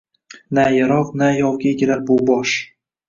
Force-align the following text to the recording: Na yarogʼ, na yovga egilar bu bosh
Na 0.55 0.63
yarogʼ, 0.77 1.11
na 1.21 1.27
yovga 1.41 1.69
egilar 1.75 2.03
bu 2.09 2.21
bosh 2.31 2.57